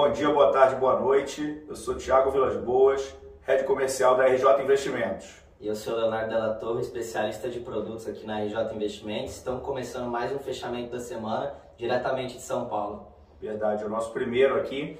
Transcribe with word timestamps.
Bom 0.00 0.12
dia, 0.12 0.30
boa 0.30 0.52
tarde, 0.52 0.76
boa 0.76 1.00
noite. 1.00 1.60
Eu 1.68 1.74
sou 1.74 1.96
Thiago 1.96 2.30
Vilas 2.30 2.56
Boas, 2.56 3.16
head 3.42 3.64
comercial 3.64 4.16
da 4.16 4.26
RJ 4.26 4.62
Investimentos. 4.62 5.42
E 5.60 5.66
eu 5.66 5.74
sou 5.74 5.96
Leonardo 5.96 6.30
Della 6.30 6.54
Torre, 6.54 6.82
especialista 6.82 7.50
de 7.50 7.58
produtos 7.58 8.06
aqui 8.06 8.24
na 8.24 8.38
RJ 8.38 8.76
Investimentos. 8.76 9.34
Estamos 9.34 9.60
começando 9.64 10.08
mais 10.08 10.30
um 10.30 10.38
fechamento 10.38 10.92
da 10.92 11.00
semana, 11.00 11.52
diretamente 11.76 12.36
de 12.36 12.42
São 12.42 12.66
Paulo. 12.66 13.08
Verdade, 13.40 13.82
é 13.82 13.86
o 13.86 13.88
nosso 13.88 14.12
primeiro 14.12 14.54
aqui. 14.54 14.96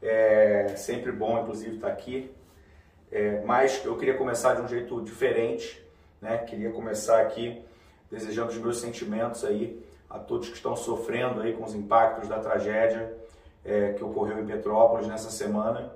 É 0.00 0.68
sempre 0.76 1.10
bom, 1.10 1.40
inclusive, 1.40 1.74
estar 1.74 1.88
aqui. 1.88 2.32
É, 3.10 3.42
mas 3.44 3.84
eu 3.84 3.96
queria 3.96 4.16
começar 4.16 4.54
de 4.54 4.62
um 4.62 4.68
jeito 4.68 5.02
diferente, 5.02 5.84
né? 6.22 6.38
Queria 6.38 6.70
começar 6.70 7.20
aqui 7.20 7.64
desejando 8.08 8.52
os 8.52 8.58
meus 8.58 8.78
sentimentos 8.78 9.44
aí 9.44 9.84
a 10.08 10.20
todos 10.20 10.48
que 10.48 10.54
estão 10.54 10.76
sofrendo 10.76 11.40
aí 11.40 11.52
com 11.52 11.64
os 11.64 11.74
impactos 11.74 12.28
da 12.28 12.38
tragédia 12.38 13.26
é, 13.66 13.92
que 13.92 14.04
ocorreu 14.04 14.40
em 14.40 14.46
Petrópolis 14.46 15.06
nessa 15.06 15.30
semana. 15.30 15.92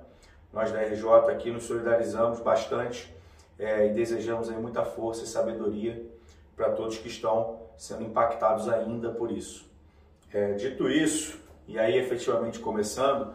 Nós 0.53 0.71
da 0.71 0.81
RJ 0.81 1.31
aqui 1.31 1.49
nos 1.49 1.63
solidarizamos 1.63 2.39
bastante 2.41 3.13
é, 3.57 3.87
e 3.87 3.93
desejamos 3.93 4.49
aí 4.49 4.57
muita 4.57 4.83
força 4.83 5.23
e 5.23 5.27
sabedoria 5.27 6.05
para 6.55 6.71
todos 6.71 6.97
que 6.97 7.07
estão 7.07 7.59
sendo 7.77 8.03
impactados 8.03 8.67
ainda 8.67 9.09
por 9.09 9.31
isso. 9.31 9.65
É, 10.33 10.53
dito 10.53 10.89
isso, 10.89 11.39
e 11.67 11.79
aí 11.79 11.97
efetivamente 11.97 12.59
começando, 12.59 13.33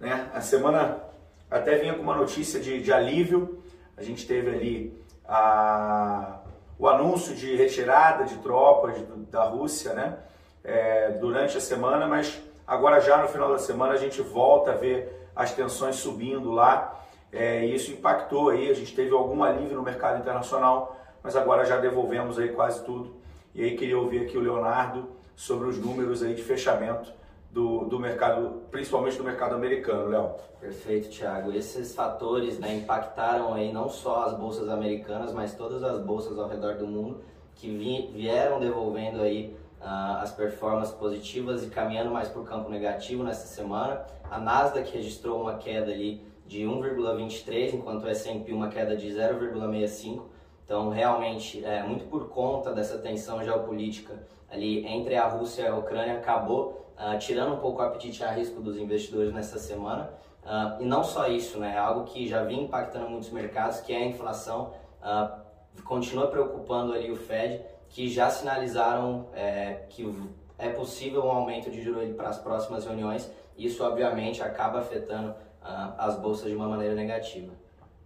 né, 0.00 0.30
a 0.32 0.40
semana 0.40 1.02
até 1.50 1.76
vinha 1.76 1.94
com 1.94 2.02
uma 2.02 2.16
notícia 2.16 2.58
de, 2.60 2.82
de 2.82 2.92
alívio, 2.92 3.62
a 3.96 4.02
gente 4.02 4.26
teve 4.26 4.50
ali 4.50 5.04
a, 5.26 6.40
o 6.78 6.88
anúncio 6.88 7.34
de 7.34 7.54
retirada 7.54 8.24
de 8.24 8.36
tropas 8.38 8.96
da 9.30 9.44
Rússia 9.44 9.94
né, 9.94 10.18
é, 10.64 11.10
durante 11.12 11.56
a 11.56 11.60
semana, 11.60 12.06
mas 12.06 12.40
agora 12.66 13.00
já 13.00 13.18
no 13.18 13.28
final 13.28 13.50
da 13.50 13.58
semana 13.58 13.94
a 13.94 13.96
gente 13.96 14.20
volta 14.22 14.72
a 14.72 14.74
ver 14.74 15.28
as 15.34 15.52
tensões 15.52 15.96
subindo 15.96 16.52
lá 16.52 17.04
é, 17.34 17.66
e 17.66 17.74
isso 17.74 17.90
impactou 17.90 18.50
aí, 18.50 18.70
a 18.70 18.74
gente 18.74 18.94
teve 18.94 19.12
algum 19.12 19.42
alívio 19.42 19.76
no 19.76 19.82
mercado 19.82 20.20
internacional, 20.20 20.96
mas 21.20 21.34
agora 21.34 21.64
já 21.64 21.78
devolvemos 21.78 22.38
aí 22.38 22.50
quase 22.50 22.84
tudo. 22.84 23.12
E 23.52 23.64
aí 23.64 23.76
queria 23.76 23.98
ouvir 23.98 24.22
aqui 24.22 24.38
o 24.38 24.40
Leonardo 24.40 25.08
sobre 25.34 25.66
os 25.66 25.76
números 25.76 26.22
aí 26.22 26.32
de 26.34 26.42
fechamento 26.42 27.12
do, 27.50 27.86
do 27.86 27.98
mercado, 27.98 28.62
principalmente 28.70 29.16
do 29.16 29.24
mercado 29.24 29.56
americano, 29.56 30.08
Léo. 30.08 30.34
Perfeito, 30.60 31.08
Thiago. 31.08 31.52
Esses 31.52 31.92
fatores 31.92 32.60
né, 32.60 32.72
impactaram 32.76 33.52
aí 33.52 33.72
não 33.72 33.88
só 33.88 34.26
as 34.26 34.34
bolsas 34.34 34.68
americanas, 34.68 35.32
mas 35.32 35.54
todas 35.54 35.82
as 35.82 36.00
bolsas 36.00 36.38
ao 36.38 36.48
redor 36.48 36.74
do 36.74 36.86
mundo 36.86 37.20
que 37.56 37.68
vi, 37.68 38.12
vieram 38.12 38.60
devolvendo 38.60 39.22
aí 39.22 39.56
uh, 39.84 40.22
as 40.22 40.32
performances 40.32 40.94
positivas 40.94 41.62
e 41.62 41.68
caminhando 41.68 42.10
mais 42.10 42.28
para 42.28 42.40
o 42.40 42.44
campo 42.44 42.70
negativo 42.70 43.22
nessa 43.22 43.46
semana. 43.46 44.04
A 44.30 44.38
Nasdaq 44.38 44.90
registrou 44.90 45.40
uma 45.42 45.58
queda 45.58 45.92
ali 45.92 46.26
de 46.46 46.62
1,23, 46.62 47.74
enquanto 47.74 48.04
o 48.04 48.08
S&P 48.08 48.52
uma 48.52 48.68
queda 48.68 48.96
de 48.96 49.08
0,65. 49.08 50.22
Então, 50.64 50.88
realmente, 50.88 51.62
é, 51.62 51.82
muito 51.82 52.06
por 52.06 52.30
conta 52.30 52.72
dessa 52.72 52.98
tensão 52.98 53.44
geopolítica 53.44 54.26
ali 54.50 54.86
entre 54.86 55.16
a 55.16 55.28
Rússia 55.28 55.62
e 55.62 55.66
a 55.66 55.76
Ucrânia, 55.76 56.14
acabou 56.14 56.86
uh, 56.96 57.18
tirando 57.18 57.54
um 57.54 57.58
pouco 57.58 57.82
o 57.82 57.84
apetite 57.84 58.24
a 58.24 58.30
risco 58.30 58.60
dos 58.60 58.78
investidores 58.78 59.32
nessa 59.32 59.58
semana. 59.58 60.10
Uh, 60.42 60.82
e 60.82 60.84
não 60.86 61.02
só 61.02 61.26
isso, 61.26 61.58
né, 61.58 61.74
é 61.74 61.78
algo 61.78 62.04
que 62.04 62.26
já 62.26 62.44
vinha 62.44 62.62
impactando 62.62 63.08
muitos 63.08 63.30
mercados, 63.30 63.80
que 63.80 63.92
é 63.92 63.96
a 63.96 64.06
inflação, 64.06 64.72
uh, 65.02 65.82
continua 65.82 66.28
preocupando 66.28 66.92
ali 66.92 67.10
o 67.10 67.16
Fed, 67.16 67.62
que 67.94 68.08
já 68.08 68.28
sinalizaram 68.28 69.28
é, 69.32 69.84
que 69.88 70.04
é 70.58 70.68
possível 70.68 71.24
um 71.24 71.30
aumento 71.30 71.70
de 71.70 71.80
juros 71.80 72.12
para 72.16 72.28
as 72.28 72.38
próximas 72.38 72.84
reuniões. 72.84 73.30
Isso, 73.56 73.84
obviamente, 73.84 74.42
acaba 74.42 74.80
afetando 74.80 75.32
as 75.62 76.18
bolsas 76.18 76.50
de 76.50 76.56
uma 76.56 76.68
maneira 76.68 76.92
negativa. 76.92 77.52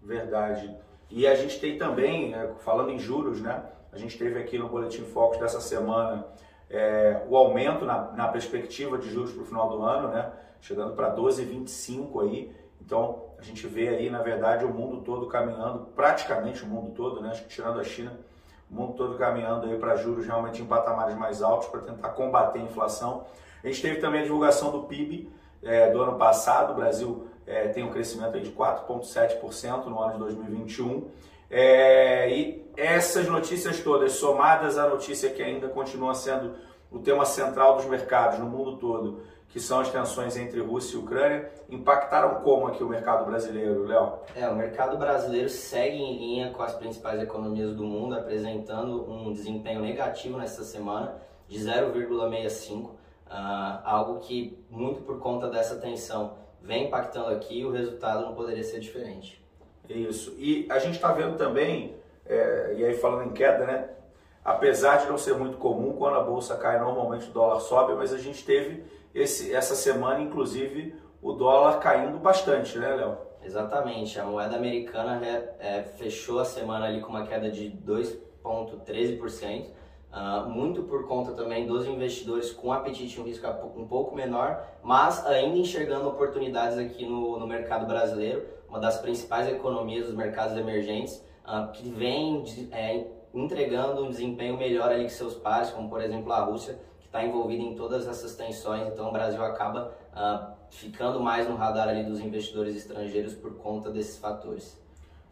Verdade. 0.03 0.77
E 1.09 1.27
a 1.27 1.35
gente 1.35 1.59
tem 1.59 1.79
também, 1.79 2.29
né, 2.29 2.53
falando 2.59 2.91
em 2.91 2.99
juros, 2.99 3.41
né? 3.41 3.65
A 3.91 3.97
gente 3.97 4.19
teve 4.19 4.39
aqui 4.39 4.59
no 4.59 4.69
Boletim 4.69 5.05
Focus 5.05 5.39
dessa 5.39 5.59
semana 5.59 6.27
é, 6.69 7.23
o 7.27 7.35
aumento 7.35 7.87
na, 7.87 8.13
na, 8.13 8.29
perspectiva 8.29 8.99
de 8.99 9.09
juros 9.09 9.33
para 9.33 9.43
o 9.43 9.47
final 9.47 9.71
do 9.71 9.83
ano, 9.83 10.09
né? 10.09 10.31
Chegando 10.61 10.95
para 10.95 11.17
12,25 11.17 12.29
aí. 12.29 12.55
Então 12.79 13.23
a 13.39 13.43
gente 13.43 13.67
vê 13.67 13.89
aí, 13.89 14.11
na 14.11 14.21
verdade, 14.21 14.67
o 14.67 14.69
mundo 14.69 15.01
todo 15.01 15.29
caminhando, 15.29 15.87
praticamente 15.97 16.63
o 16.63 16.67
mundo 16.67 16.91
todo, 16.91 17.23
né? 17.23 17.31
Tirando 17.49 17.81
a 17.81 17.85
China, 17.85 18.13
o 18.71 18.75
mundo 18.75 18.95
todo 18.95 19.17
caminhando 19.17 19.67
aí 19.67 19.79
para 19.79 19.97
juros 19.97 20.27
realmente 20.27 20.63
em 20.63 20.67
patamares 20.67 21.17
mais 21.17 21.43
altos 21.43 21.69
para 21.69 21.81
tentar 21.81 22.11
combater 22.11 22.59
a 22.59 22.63
inflação. 22.63 23.25
A 23.63 23.67
gente 23.67 23.83
teve 23.83 24.01
também 24.01 24.21
a 24.21 24.25
divulgação 24.25 24.71
do 24.71 24.83
PIB 24.83 25.31
é, 25.63 25.91
do 25.91 26.01
ano 26.01 26.17
passado, 26.17 26.73
o 26.73 26.77
Brasil 26.77 27.27
é, 27.47 27.69
tem 27.69 27.83
um 27.83 27.91
crescimento 27.91 28.39
de 28.41 28.51
4,7% 28.51 29.87
no 29.87 30.01
ano 30.01 30.13
de 30.13 30.19
2021. 30.19 31.09
É, 31.51 32.31
e 32.31 32.71
essas 32.77 33.27
notícias 33.27 33.81
todas, 33.81 34.13
somadas 34.13 34.77
à 34.77 34.87
notícia 34.87 35.31
que 35.31 35.43
ainda 35.43 35.69
continua 35.69 36.15
sendo 36.15 36.55
o 36.91 36.99
tema 36.99 37.25
central 37.25 37.77
dos 37.77 37.87
mercados 37.87 38.39
no 38.39 38.47
mundo 38.47 38.77
todo, 38.77 39.23
que 39.49 39.59
são 39.59 39.81
as 39.81 39.91
tensões 39.91 40.37
entre 40.37 40.61
Rússia 40.61 40.97
e 40.97 41.01
Ucrânia, 41.01 41.51
impactaram 41.71 42.43
como 42.43 42.67
aqui 42.67 42.83
o 42.83 42.89
mercado 42.89 43.25
brasileiro, 43.25 43.85
Léo? 43.85 44.21
É, 44.35 44.49
o 44.49 44.55
mercado 44.55 44.99
brasileiro 44.99 45.49
segue 45.49 45.97
em 45.97 46.19
linha 46.19 46.51
com 46.51 46.63
as 46.63 46.75
principais 46.75 47.21
economias 47.21 47.75
do 47.75 47.83
mundo, 47.83 48.15
apresentando 48.15 49.11
um 49.11 49.33
desempenho 49.33 49.81
negativo 49.81 50.39
nesta 50.39 50.63
semana 50.63 51.17
de 51.49 51.59
0,65, 51.59 52.85
uh, 52.85 52.91
ah, 53.31 53.81
algo 53.85 54.21
que 54.21 54.63
muito 54.71 55.01
por 55.01 55.19
conta 55.19 55.49
dessa 55.49 55.77
tensão 55.77 56.37
vem 56.61 56.87
impactando 56.87 57.29
aqui, 57.29 57.65
o 57.65 57.71
resultado 57.71 58.27
não 58.27 58.35
poderia 58.35 58.63
ser 58.63 58.81
diferente. 58.81 59.43
Isso. 59.89 60.35
E 60.37 60.67
a 60.71 60.79
gente 60.79 60.97
está 60.97 61.13
vendo 61.13 61.37
também, 61.37 61.97
é, 62.27 62.75
e 62.77 62.85
aí 62.85 62.95
falando 62.95 63.31
em 63.31 63.33
queda, 63.33 63.65
né? 63.65 63.89
Apesar 64.49 64.97
de 64.97 65.09
não 65.09 65.19
ser 65.19 65.35
muito 65.35 65.59
comum, 65.59 65.93
quando 65.93 66.17
a 66.17 66.23
bolsa 66.23 66.57
cai, 66.57 66.81
normalmente 66.81 67.29
o 67.29 67.33
dólar 67.33 67.61
sobe, 67.61 67.93
mas 67.93 68.15
a 68.15 68.17
gente 68.17 68.43
teve 68.47 68.83
esse, 69.15 69.55
essa 69.55 69.75
semana, 69.75 70.23
inclusive, 70.23 70.95
o 71.21 71.35
dólar 71.35 71.81
caindo 71.81 72.19
bastante, 72.19 72.79
né, 72.79 72.97
Léo? 72.97 73.19
Exatamente. 73.45 74.19
A 74.19 74.25
moeda 74.25 74.57
americana 74.57 75.21
é, 75.23 75.57
é, 75.59 75.83
fechou 75.83 76.39
a 76.39 76.47
semana 76.47 76.87
ali 76.87 77.03
com 77.03 77.11
uma 77.11 77.27
queda 77.27 77.51
de 77.51 77.71
2,13%. 77.87 79.67
Uh, 80.11 80.49
muito 80.49 80.85
por 80.85 81.07
conta 81.07 81.33
também 81.33 81.67
dos 81.67 81.87
investidores 81.87 82.51
com 82.51 82.73
apetite 82.73 83.19
e 83.19 83.21
um 83.21 83.25
risco 83.25 83.47
um 83.77 83.87
pouco 83.87 84.17
menor, 84.17 84.67
mas 84.83 85.27
ainda 85.27 85.59
enxergando 85.59 86.09
oportunidades 86.09 86.79
aqui 86.79 87.05
no, 87.05 87.39
no 87.39 87.47
mercado 87.47 87.85
brasileiro, 87.85 88.47
uma 88.67 88.81
das 88.81 88.97
principais 88.97 89.47
economias 89.47 90.07
dos 90.07 90.15
mercados 90.15 90.57
emergentes, 90.57 91.23
uh, 91.45 91.71
que 91.71 91.91
vem 91.91 92.43
é, 92.73 93.18
entregando 93.35 94.05
um 94.05 94.11
desempenho 94.11 94.57
melhor 94.57 94.91
ali 94.91 95.05
que 95.05 95.13
seus 95.13 95.35
pares, 95.35 95.71
como 95.71 95.89
por 95.89 96.01
exemplo 96.01 96.33
a 96.33 96.41
Rússia, 96.41 96.79
que 97.01 97.07
está 97.07 97.25
envolvida 97.25 97.63
em 97.63 97.75
todas 97.75 98.07
essas 98.07 98.35
tensões, 98.35 98.87
então 98.89 99.09
o 99.09 99.13
Brasil 99.13 99.43
acaba 99.45 99.93
uh, 100.13 100.53
ficando 100.71 101.21
mais 101.21 101.49
no 101.49 101.57
radar 101.57 101.89
ali 101.89 102.05
dos 102.05 102.21
investidores 102.21 102.77
estrangeiros 102.77 103.35
por 103.35 103.57
conta 103.57 103.91
desses 103.91 104.19
fatores. 104.19 104.79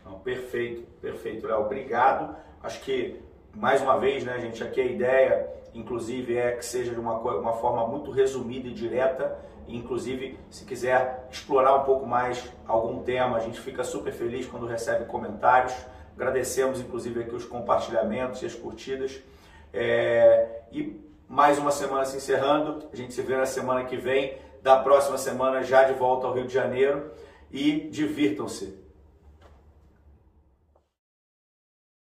Não, 0.04 0.20
perfeito, 0.20 0.86
perfeito, 1.00 1.46
Léo. 1.46 1.62
Obrigado. 1.62 2.36
Acho 2.62 2.80
que 2.80 3.20
mais 3.52 3.82
uma 3.82 3.98
vez, 3.98 4.24
né, 4.24 4.38
gente, 4.38 4.62
aqui 4.62 4.80
a 4.80 4.84
ideia, 4.84 5.48
inclusive, 5.74 6.36
é 6.36 6.52
que 6.52 6.64
seja 6.64 6.92
de 6.92 7.00
uma, 7.00 7.18
uma 7.18 7.54
forma 7.54 7.86
muito 7.86 8.10
resumida 8.10 8.68
e 8.68 8.72
direta. 8.72 9.38
Inclusive, 9.66 10.38
se 10.48 10.64
quiser 10.64 11.26
explorar 11.30 11.74
um 11.74 11.84
pouco 11.84 12.06
mais 12.06 12.52
algum 12.66 13.02
tema, 13.02 13.36
a 13.36 13.40
gente 13.40 13.58
fica 13.60 13.82
super 13.82 14.12
feliz 14.12 14.46
quando 14.46 14.66
recebe 14.66 15.06
comentários. 15.06 15.74
Agradecemos, 16.16 16.80
inclusive, 16.80 17.20
aqui 17.20 17.34
os 17.34 17.44
compartilhamentos 17.44 18.42
e 18.42 18.46
as 18.46 18.54
curtidas. 18.54 19.20
É... 19.72 20.62
E 20.72 20.98
mais 21.28 21.58
uma 21.58 21.70
semana 21.70 22.04
se 22.04 22.16
encerrando. 22.16 22.88
A 22.90 22.96
gente 22.96 23.12
se 23.12 23.20
vê 23.22 23.36
na 23.36 23.46
semana 23.46 23.84
que 23.84 23.96
vem. 23.96 24.38
Da 24.62 24.78
próxima 24.78 25.18
semana, 25.18 25.62
já 25.62 25.84
de 25.84 25.92
volta 25.92 26.26
ao 26.26 26.32
Rio 26.32 26.46
de 26.46 26.54
Janeiro. 26.54 27.10
E 27.52 27.88
divirtam-se. 27.90 28.85